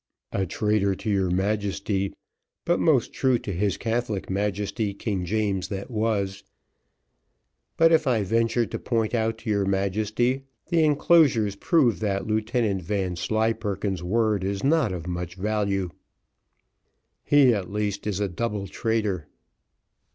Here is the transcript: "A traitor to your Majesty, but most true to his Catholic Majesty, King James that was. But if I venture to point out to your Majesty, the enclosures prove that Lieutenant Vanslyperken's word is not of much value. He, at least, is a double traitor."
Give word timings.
"A 0.31 0.47
traitor 0.47 0.95
to 0.95 1.11
your 1.11 1.29
Majesty, 1.29 2.11
but 2.65 2.79
most 2.79 3.13
true 3.13 3.37
to 3.37 3.51
his 3.53 3.77
Catholic 3.77 4.31
Majesty, 4.31 4.95
King 4.95 5.25
James 5.25 5.67
that 5.67 5.91
was. 5.91 6.43
But 7.77 7.91
if 7.91 8.07
I 8.07 8.23
venture 8.23 8.65
to 8.65 8.79
point 8.79 9.13
out 9.13 9.37
to 9.37 9.49
your 9.51 9.63
Majesty, 9.65 10.41
the 10.69 10.83
enclosures 10.83 11.55
prove 11.55 11.99
that 11.99 12.25
Lieutenant 12.25 12.81
Vanslyperken's 12.81 14.01
word 14.01 14.43
is 14.43 14.63
not 14.63 14.91
of 14.91 15.05
much 15.05 15.35
value. 15.35 15.91
He, 17.23 17.53
at 17.53 17.71
least, 17.71 18.07
is 18.07 18.19
a 18.19 18.27
double 18.27 18.65
traitor." 18.65 19.27